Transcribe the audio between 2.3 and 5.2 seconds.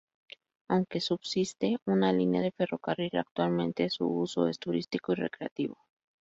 de ferrocarril, actualmente su uso es turístico y